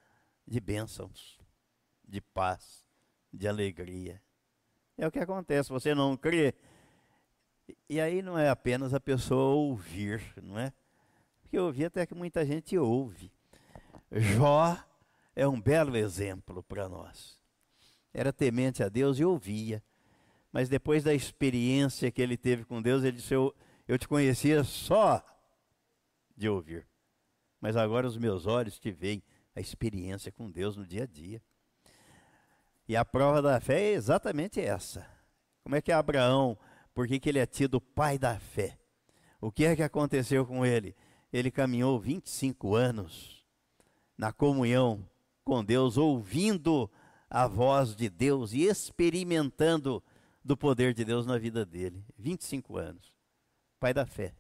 [0.47, 1.39] de bênçãos,
[2.07, 2.85] de paz,
[3.33, 4.23] de alegria.
[4.97, 6.55] É o que acontece, você não crê.
[7.89, 10.73] E aí não é apenas a pessoa ouvir, não é?
[11.41, 13.33] Porque ouvir até que muita gente ouve.
[14.13, 14.77] Jó
[15.35, 17.41] é um belo exemplo para nós.
[18.13, 19.83] Era temente a Deus e ouvia.
[20.53, 23.55] Mas depois da experiência que ele teve com Deus, ele disse: Eu,
[23.87, 25.25] eu te conhecia só
[26.37, 26.87] de ouvir.
[27.61, 29.23] Mas agora os meus olhos te veem
[29.55, 31.43] a experiência com Deus no dia a dia.
[32.89, 35.07] E a prova da fé é exatamente essa.
[35.63, 36.59] Como é que Abraão,
[36.93, 38.79] por que, que ele é tido pai da fé?
[39.41, 40.97] O que é que aconteceu com ele?
[41.33, 43.45] Ele caminhou 25 anos
[44.19, 45.09] na comunhão
[45.45, 46.91] com Deus, ouvindo
[47.29, 50.03] a voz de Deus e experimentando
[50.45, 52.05] do poder de Deus na vida dele.
[52.19, 53.15] 25 anos.
[53.79, 54.35] Pai da fé.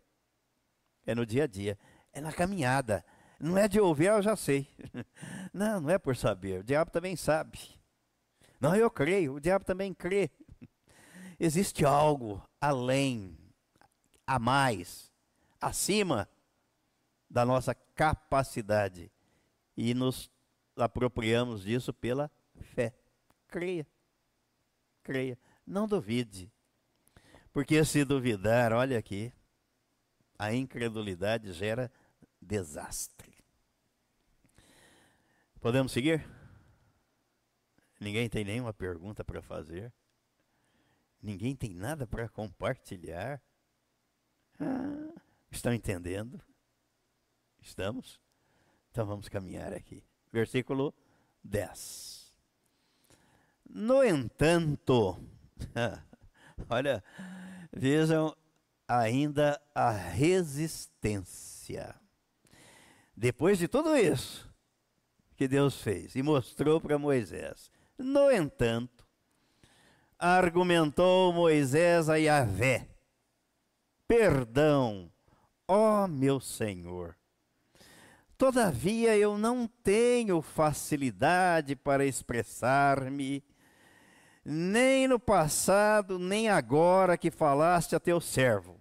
[1.06, 1.78] É no dia a dia,
[2.12, 3.04] é na caminhada.
[3.38, 4.68] Não é de ouvir, eu já sei.
[5.52, 6.60] Não, não é por saber.
[6.60, 7.58] O diabo também sabe.
[8.60, 10.30] Não, eu creio, o diabo também crê.
[11.40, 13.36] Existe algo além,
[14.26, 15.10] a mais,
[15.58, 16.28] acima
[17.28, 19.10] da nossa capacidade.
[19.74, 20.30] E nos
[20.76, 22.30] apropriamos disso pela
[22.74, 22.94] fé.
[23.48, 23.86] Creia.
[25.02, 25.38] Creia.
[25.66, 26.53] Não duvide.
[27.53, 29.33] Porque se duvidar, olha aqui,
[30.38, 31.90] a incredulidade gera
[32.40, 33.37] desastre.
[35.61, 36.27] Podemos seguir?
[38.01, 39.92] Ninguém tem nenhuma pergunta para fazer?
[41.23, 43.42] Ninguém tem nada para compartilhar?
[44.59, 45.20] Ah,
[45.51, 46.40] estão entendendo?
[47.61, 48.18] Estamos?
[48.90, 50.03] Então vamos caminhar aqui.
[50.33, 50.94] Versículo
[51.44, 52.35] 10.
[53.68, 55.23] No entanto,
[56.68, 57.03] olha,
[57.73, 58.37] vejam
[58.87, 61.94] ainda a resistência.
[63.16, 64.49] Depois de tudo isso
[65.37, 69.07] que Deus fez e mostrou para Moisés, no entanto,
[70.18, 72.88] argumentou Moisés a Yahvé:
[74.07, 75.11] Perdão,
[75.68, 77.16] ó meu Senhor.
[78.37, 83.44] Todavia eu não tenho facilidade para expressar-me,
[84.44, 88.81] nem no passado, nem agora que falaste a teu servo.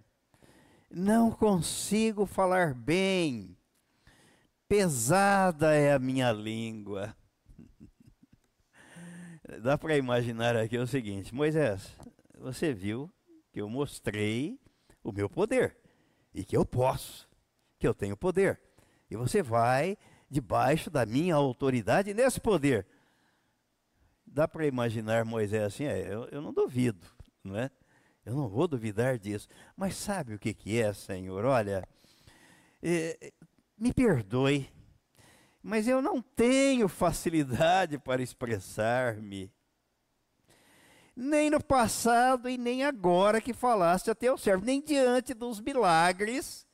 [0.90, 3.56] Não consigo falar bem,
[4.68, 7.16] pesada é a minha língua.
[9.62, 11.96] Dá para imaginar aqui o seguinte: Moisés,
[12.38, 13.10] você viu
[13.52, 14.58] que eu mostrei
[15.02, 15.76] o meu poder
[16.34, 17.28] e que eu posso,
[17.78, 18.60] que eu tenho poder.
[19.10, 19.96] E você vai
[20.28, 22.86] debaixo da minha autoridade nesse poder.
[24.32, 25.84] Dá para imaginar Moisés assim?
[25.84, 27.04] É, eu, eu não duvido,
[27.42, 27.68] não é?
[28.24, 29.48] Eu não vou duvidar disso.
[29.76, 31.44] Mas sabe o que, que é, Senhor?
[31.44, 31.86] Olha,
[32.80, 33.32] é,
[33.76, 34.70] me perdoe,
[35.60, 39.52] mas eu não tenho facilidade para expressar-me.
[41.16, 46.64] Nem no passado e nem agora que falaste a teu servo, nem diante dos milagres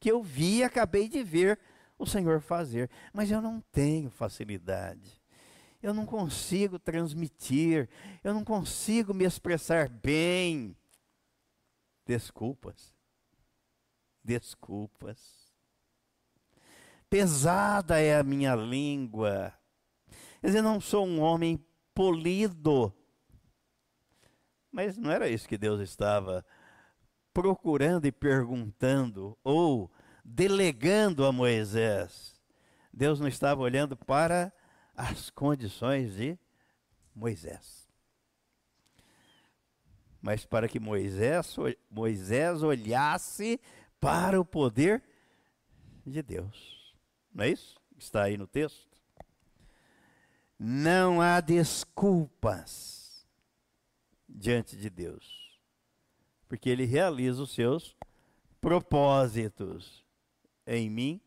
[0.00, 1.60] que eu vi e acabei de ver
[1.98, 5.22] o Senhor fazer, mas eu não tenho facilidade.
[5.84, 7.90] Eu não consigo transmitir,
[8.24, 10.74] eu não consigo me expressar bem.
[12.06, 12.96] Desculpas.
[14.24, 15.52] Desculpas.
[17.10, 19.52] Pesada é a minha língua.
[20.40, 21.62] Quer dizer, não sou um homem
[21.94, 22.90] polido.
[24.72, 26.46] Mas não era isso que Deus estava
[27.30, 29.92] procurando e perguntando, ou
[30.24, 32.40] delegando a Moisés.
[32.90, 34.50] Deus não estava olhando para
[34.96, 36.38] as condições de
[37.14, 37.88] Moisés.
[40.20, 41.54] Mas para que Moisés,
[41.90, 43.60] Moisés olhasse
[44.00, 45.02] para o poder
[46.06, 46.94] de Deus.
[47.32, 47.78] Não é isso?
[47.98, 48.88] Está aí no texto.
[50.58, 53.26] Não há desculpas
[54.28, 55.60] diante de Deus,
[56.48, 57.96] porque Ele realiza os seus
[58.60, 60.04] propósitos
[60.66, 61.20] em mim,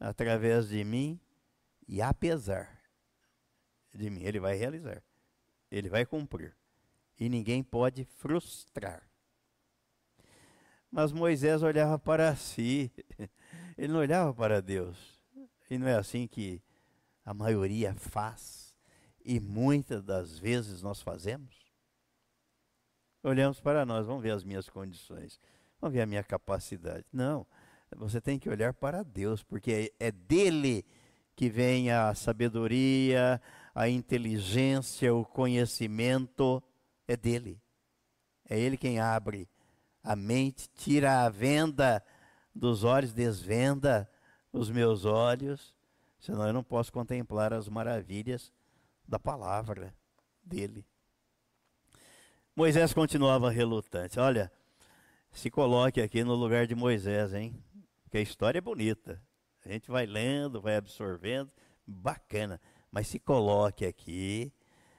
[0.00, 1.20] através de mim
[1.86, 2.77] e apesar
[3.98, 4.22] de mim.
[4.22, 5.02] Ele vai realizar,
[5.70, 6.56] ele vai cumprir.
[7.18, 9.02] E ninguém pode frustrar.
[10.90, 12.90] Mas Moisés olhava para si,
[13.76, 15.18] ele não olhava para Deus.
[15.70, 16.62] E não é assim que
[17.24, 18.74] a maioria faz,
[19.22, 21.68] e muitas das vezes nós fazemos.
[23.22, 25.38] Olhamos para nós, vamos ver as minhas condições,
[25.78, 27.04] vamos ver a minha capacidade.
[27.12, 27.46] Não,
[27.94, 30.86] você tem que olhar para Deus, porque é dele
[31.36, 33.40] que vem a sabedoria,
[33.78, 36.62] a inteligência, o conhecimento,
[37.06, 37.60] é dele.
[38.48, 39.48] É ele quem abre
[40.02, 42.02] a mente, tira a venda
[42.54, 44.10] dos olhos, desvenda
[44.52, 45.76] os meus olhos,
[46.18, 48.52] Senão eu não posso contemplar as maravilhas
[49.06, 49.94] da palavra
[50.42, 50.84] dele.
[52.54, 54.18] Moisés continuava relutante.
[54.18, 54.50] Olha,
[55.30, 57.62] se coloque aqui no lugar de Moisés, hein?
[58.02, 59.22] Porque a história é bonita.
[59.64, 61.52] A gente vai lendo, vai absorvendo,
[61.86, 62.60] bacana.
[62.90, 64.52] Mas se coloque aqui,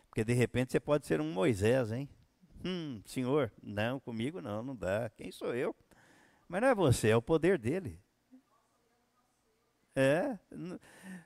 [0.10, 2.10] porque de repente você pode ser um Moisés, hein?
[2.64, 5.10] Hum, senhor, não, comigo não, não dá.
[5.16, 5.76] Quem sou eu?
[6.48, 8.00] Mas não é você, é o poder dele.
[9.96, 10.38] É,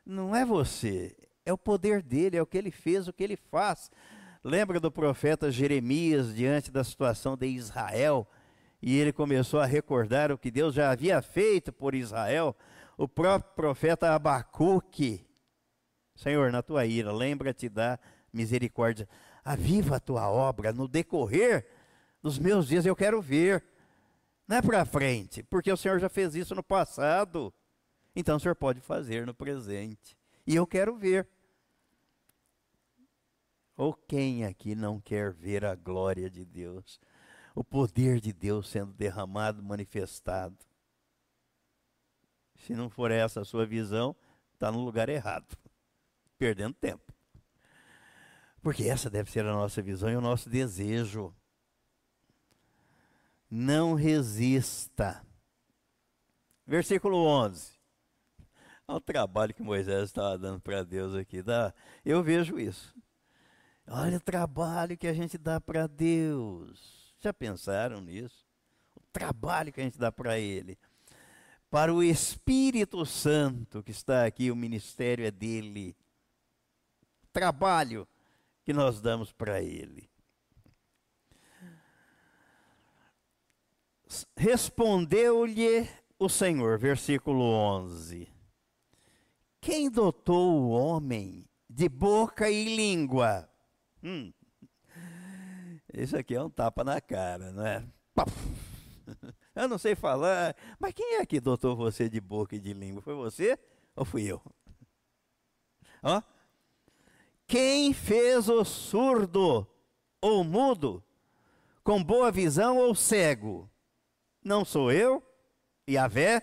[0.05, 3.35] não é você, é o poder dele, é o que ele fez, o que ele
[3.35, 3.91] faz.
[4.43, 8.27] Lembra do profeta Jeremias diante da situação de Israel?
[8.81, 12.55] E ele começou a recordar o que Deus já havia feito por Israel.
[12.97, 15.25] O próprio profeta Abacuque,
[16.15, 17.99] Senhor, na tua ira, lembra-te da
[18.31, 19.07] misericórdia.
[19.43, 21.67] Aviva a tua obra no decorrer
[22.21, 23.63] dos meus dias, eu quero ver.
[24.47, 27.53] Não é para frente, porque o Senhor já fez isso no passado.
[28.15, 30.17] Então o Senhor pode fazer no presente.
[30.47, 31.27] E eu quero ver.
[33.75, 36.99] Ou quem aqui não quer ver a glória de Deus?
[37.55, 40.57] O poder de Deus sendo derramado, manifestado.
[42.55, 44.15] Se não for essa a sua visão,
[44.53, 45.57] está no lugar errado,
[46.43, 47.13] perdendo tempo.
[48.61, 51.33] Porque essa deve ser a nossa visão e o nosso desejo.
[53.49, 55.25] Não resista.
[56.67, 57.71] Versículo 11.
[58.85, 61.41] Olha o trabalho que Moisés estava dando para Deus aqui.
[61.41, 61.73] Dá,
[62.03, 62.93] eu vejo isso.
[63.87, 67.15] Olha o trabalho que a gente dá para Deus.
[67.21, 68.45] Já pensaram nisso?
[68.97, 70.77] O trabalho que a gente dá para Ele.
[71.69, 75.95] Para o Espírito Santo que está aqui, o ministério é dele.
[77.33, 78.07] Trabalho
[78.63, 80.09] que nós damos para Ele.
[84.37, 88.31] Respondeu-lhe o Senhor, versículo 11:
[89.63, 93.49] quem dotou o homem de boca e língua?
[94.03, 94.33] Hum.
[95.93, 97.81] Isso aqui é um tapa na cara, não é?
[99.55, 103.01] Eu não sei falar, mas quem é que dotou você de boca e de língua?
[103.01, 103.57] Foi você
[103.95, 104.41] ou fui eu?
[106.01, 106.21] Ó.
[107.47, 109.67] Quem fez o surdo
[110.21, 111.03] ou mudo
[111.83, 113.69] com boa visão ou cego?
[114.43, 115.21] Não sou eu?
[115.87, 116.41] E a vé?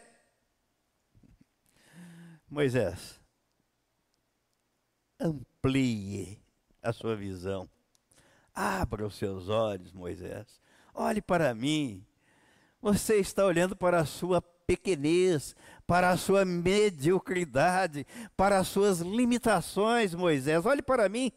[2.49, 3.21] Moisés,
[5.19, 6.43] amplie
[6.83, 7.69] a sua visão.
[8.53, 10.61] Abra os seus olhos, Moisés.
[10.93, 12.05] Olhe para mim.
[12.83, 15.55] Você está olhando para a sua pequenez,
[15.91, 20.65] para a sua mediocridade, para as suas limitações, Moisés.
[20.65, 21.33] Olhe para mim.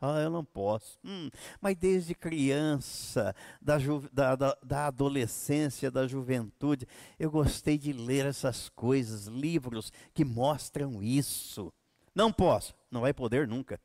[0.00, 0.96] Ah, eu não posso.
[1.04, 1.28] Hum,
[1.60, 3.76] mas desde criança, da,
[4.12, 6.86] da, da, da, adolescência, da juventude,
[7.18, 11.72] eu gostei de ler essas coisas, livros que mostram isso.
[12.14, 12.76] Não posso.
[12.88, 13.80] Não vai poder nunca.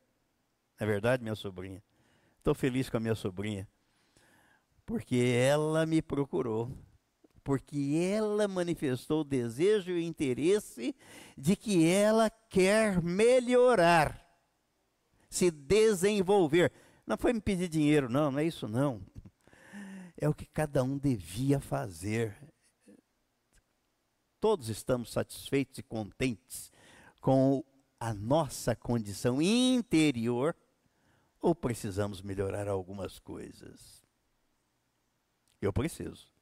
[0.78, 1.82] É verdade, minha sobrinha?
[2.38, 3.66] Estou feliz com a minha sobrinha.
[4.86, 6.70] Porque ela me procurou.
[7.44, 10.96] Porque ela manifestou o desejo e o interesse
[11.36, 14.24] de que ela quer melhorar
[15.28, 16.72] se desenvolver.
[17.06, 19.02] Não foi me pedir dinheiro, não, não é isso não.
[20.16, 22.36] É o que cada um devia fazer.
[24.40, 26.72] Todos estamos satisfeitos e contentes
[27.20, 27.64] com
[27.98, 30.56] a nossa condição interior
[31.40, 34.02] ou precisamos melhorar algumas coisas?
[35.60, 36.33] Eu preciso.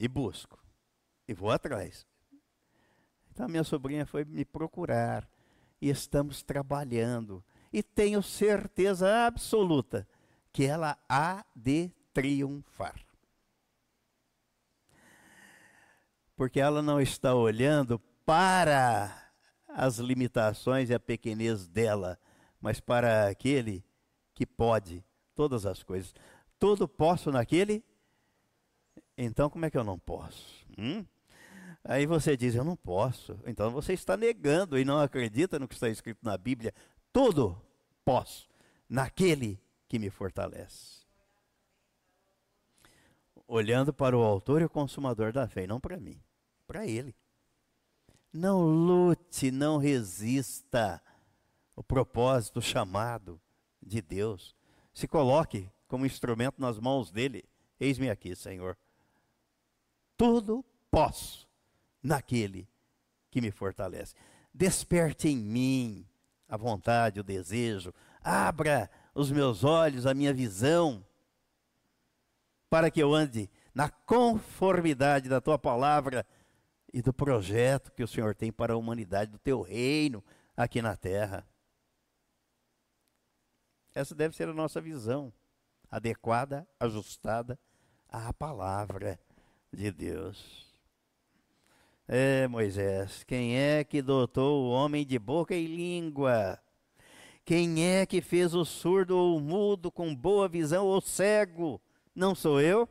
[0.00, 0.58] E busco.
[1.28, 2.06] E vou atrás.
[3.30, 5.28] Então, minha sobrinha foi me procurar
[5.80, 7.44] e estamos trabalhando.
[7.70, 10.08] E tenho certeza absoluta
[10.52, 12.98] que ela há de triunfar.
[16.34, 19.32] Porque ela não está olhando para
[19.68, 22.18] as limitações e a pequenez dela,
[22.60, 23.84] mas para aquele
[24.34, 26.14] que pode todas as coisas.
[26.58, 27.84] Tudo posso naquele?
[29.22, 30.66] Então como é que eu não posso?
[30.78, 31.04] Hum?
[31.84, 33.38] Aí você diz, eu não posso.
[33.46, 36.72] Então você está negando e não acredita no que está escrito na Bíblia.
[37.12, 37.60] Tudo
[38.02, 38.48] posso
[38.88, 41.00] naquele que me fortalece.
[43.46, 46.18] Olhando para o autor e o consumador da fé, não para mim,
[46.66, 47.14] para ele.
[48.32, 51.02] Não lute, não resista
[51.76, 53.38] o propósito, chamado
[53.82, 54.56] de Deus.
[54.94, 57.44] Se coloque como instrumento nas mãos dele.
[57.78, 58.78] Eis-me aqui, Senhor.
[60.20, 61.48] Tudo posso
[62.02, 62.68] naquele
[63.30, 64.14] que me fortalece.
[64.52, 66.06] Desperte em mim
[66.46, 67.90] a vontade, o desejo,
[68.22, 71.02] abra os meus olhos, a minha visão,
[72.68, 76.26] para que eu ande na conformidade da tua palavra
[76.92, 80.22] e do projeto que o Senhor tem para a humanidade, do teu reino
[80.54, 81.48] aqui na terra.
[83.94, 85.32] Essa deve ser a nossa visão,
[85.90, 87.58] adequada, ajustada
[88.06, 89.18] à palavra
[89.72, 90.68] de Deus.
[92.06, 96.58] É, Moisés, quem é que dotou o homem de boca e língua?
[97.44, 101.80] Quem é que fez o surdo ou o mudo com boa visão ou cego?
[102.14, 102.88] Não sou eu?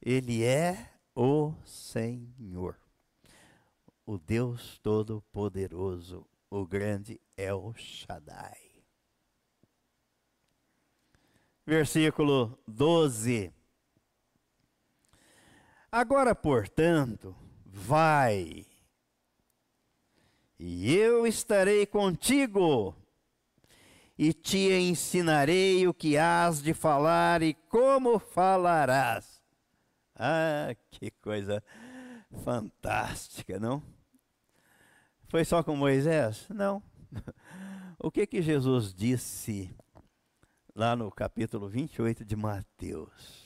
[0.00, 2.76] Ele é o Senhor,
[4.04, 8.66] o Deus Todo-Poderoso, o grande El Shaddai.
[11.66, 13.52] Versículo 12.
[15.96, 17.34] Agora, portanto,
[17.64, 18.66] vai,
[20.58, 22.94] e eu estarei contigo,
[24.18, 29.42] e te ensinarei o que hás de falar e como falarás.
[30.14, 31.64] Ah, que coisa
[32.44, 33.82] fantástica, não?
[35.28, 36.46] Foi só com Moisés?
[36.50, 36.82] Não.
[37.98, 39.74] O que que Jesus disse
[40.74, 43.45] lá no capítulo 28 de Mateus?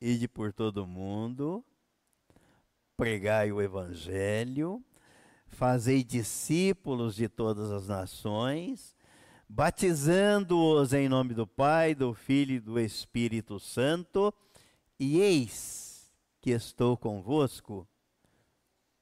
[0.00, 1.64] Ide por todo mundo,
[2.96, 4.84] pregai o evangelho,
[5.46, 8.94] fazei discípulos de todas as nações,
[9.48, 14.34] batizando-os em nome do Pai, do Filho e do Espírito Santo,
[15.00, 17.88] e eis que estou convosco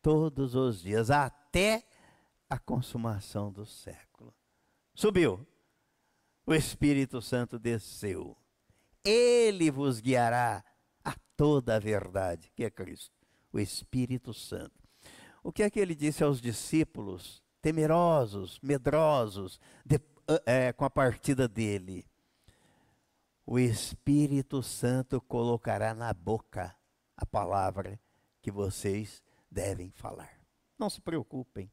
[0.00, 1.84] todos os dias, até
[2.48, 4.32] a consumação do século.
[4.94, 5.44] Subiu,
[6.46, 8.36] o Espírito Santo desceu,
[9.02, 10.64] ele vos guiará
[11.36, 13.12] toda a verdade, que é Cristo,
[13.52, 14.82] o Espírito Santo.
[15.42, 20.00] O que é que ele disse aos discípulos, temerosos, medrosos, de,
[20.46, 22.06] é, com a partida dele?
[23.46, 26.74] O Espírito Santo colocará na boca
[27.16, 28.00] a palavra
[28.40, 30.40] que vocês devem falar.
[30.78, 31.70] Não se preocupem.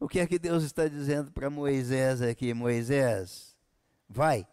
[0.00, 2.52] O que é que Deus está dizendo para Moisés aqui?
[2.52, 3.56] Moisés,
[4.08, 4.46] vai,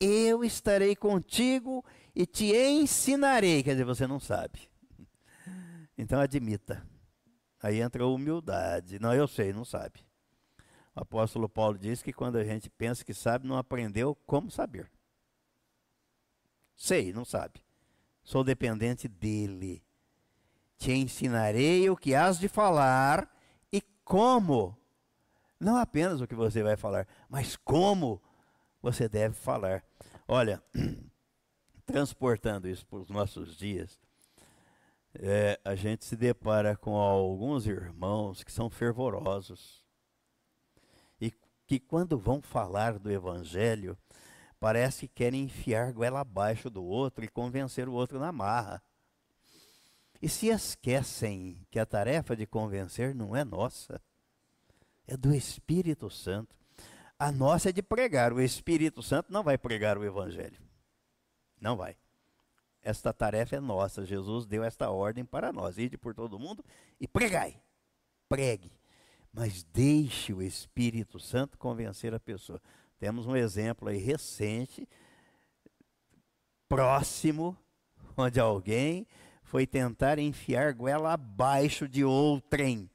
[0.00, 1.84] eu estarei contigo
[2.14, 3.62] e te ensinarei.
[3.62, 4.68] Quer dizer, você não sabe.
[5.96, 6.86] Então admita.
[7.62, 8.98] Aí entra a humildade.
[8.98, 10.04] Não, eu sei, não sabe.
[10.94, 14.90] O apóstolo Paulo diz que quando a gente pensa que sabe, não aprendeu como saber.
[16.76, 17.64] Sei, não sabe.
[18.22, 19.82] Sou dependente dele.
[20.76, 23.28] Te ensinarei o que has de falar
[23.72, 24.76] e como.
[25.58, 28.20] Não apenas o que você vai falar, mas como
[28.82, 29.82] você deve falar.
[30.28, 30.62] Olha,
[31.84, 34.00] transportando isso para os nossos dias,
[35.14, 39.84] é, a gente se depara com alguns irmãos que são fervorosos
[41.20, 41.32] e
[41.66, 43.96] que, quando vão falar do Evangelho,
[44.58, 48.82] parece que querem enfiar goela abaixo do outro e convencer o outro na marra.
[50.20, 54.00] E se esquecem que a tarefa de convencer não é nossa,
[55.06, 56.56] é do Espírito Santo.
[57.18, 60.63] A nossa é de pregar, o Espírito Santo não vai pregar o Evangelho.
[61.64, 61.96] Não vai.
[62.82, 64.04] Esta tarefa é nossa.
[64.04, 65.78] Jesus deu esta ordem para nós.
[65.78, 66.62] Ide por todo mundo
[67.00, 67.58] e pregai.
[68.28, 68.70] Pregue.
[69.32, 72.60] Mas deixe o Espírito Santo convencer a pessoa.
[72.98, 74.86] Temos um exemplo aí recente,
[76.68, 77.56] próximo,
[78.14, 79.06] onde alguém
[79.42, 82.90] foi tentar enfiar goela abaixo de outrem.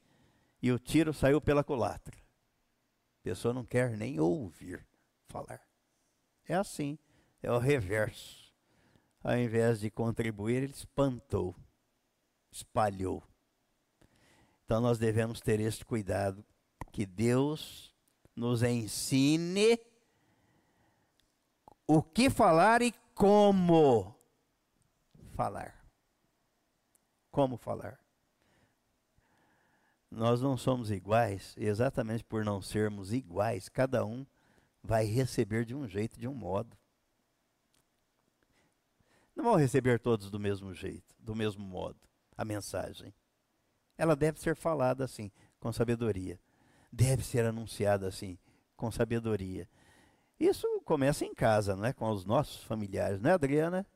[0.62, 2.16] E o tiro saiu pela culatra.
[2.16, 4.86] A pessoa não quer nem ouvir
[5.28, 5.60] falar.
[6.48, 6.96] É assim,
[7.42, 8.39] é o reverso
[9.22, 11.54] ao invés de contribuir, ele espantou,
[12.50, 13.22] espalhou.
[14.64, 16.44] Então nós devemos ter este cuidado,
[16.92, 17.94] que Deus
[18.34, 19.78] nos ensine
[21.86, 24.14] o que falar e como
[25.34, 25.84] falar.
[27.30, 28.00] Como falar.
[30.10, 34.26] Nós não somos iguais, exatamente por não sermos iguais, cada um
[34.82, 36.76] vai receber de um jeito, de um modo.
[39.34, 41.98] Não vão receber todos do mesmo jeito, do mesmo modo,
[42.36, 43.14] a mensagem.
[43.96, 46.38] Ela deve ser falada assim, com sabedoria.
[46.92, 48.38] Deve ser anunciada assim,
[48.76, 49.68] com sabedoria.
[50.38, 51.92] Isso começa em casa, não é?
[51.92, 53.86] Com os nossos familiares, não é, Adriana?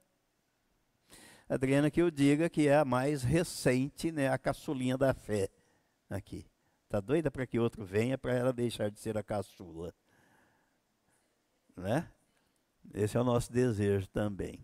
[1.48, 5.48] Adriana, que eu diga que é a mais recente, né, a caçulinha da fé
[6.08, 6.46] aqui.
[6.88, 9.92] Tá doida para que outro venha para ela deixar de ser a caçula,
[11.76, 12.08] né?
[12.92, 14.60] Esse é o nosso desejo também.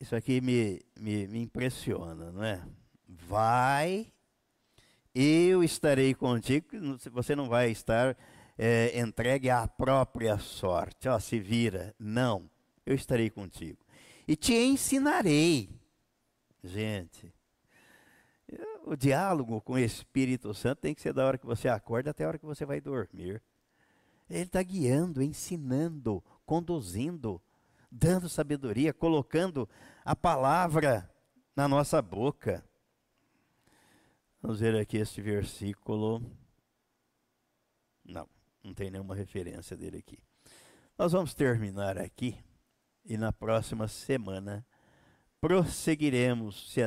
[0.00, 2.60] Isso aqui me, me, me impressiona, não é?
[3.06, 4.10] Vai,
[5.14, 6.66] eu estarei contigo,
[7.12, 8.16] você não vai estar
[8.56, 11.08] é, entregue à própria sorte.
[11.08, 11.94] Ó, se vira.
[11.98, 12.48] Não.
[12.84, 13.78] eu estarei contigo.
[14.28, 15.70] E te ensinarei.
[16.62, 17.32] Gente,
[18.84, 22.24] o diálogo com o Espírito Santo tem que ser da hora que você acorda até
[22.24, 23.42] a hora que você vai dormir.
[24.28, 27.40] Ele está guiando, ensinando, conduzindo,
[27.90, 29.68] dando sabedoria, colocando
[30.04, 31.10] a palavra
[31.56, 32.64] na nossa boca.
[34.40, 36.22] Vamos ver aqui este versículo.
[38.04, 38.28] Não,
[38.62, 40.18] não tem nenhuma referência dele aqui.
[40.96, 42.38] Nós vamos terminar aqui
[43.04, 44.64] e na próxima semana
[45.40, 46.72] prosseguiremos.
[46.72, 46.78] Se